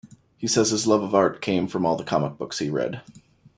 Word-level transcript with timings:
He 0.35 0.47
says 0.47 0.71
his 0.71 0.87
love 0.87 1.03
of 1.03 1.13
art 1.13 1.41
came 1.43 1.67
from 1.67 1.85
all 1.85 1.95
the 1.95 2.03
comic 2.03 2.35
books 2.39 2.57
he 2.57 2.71
read. 2.71 3.03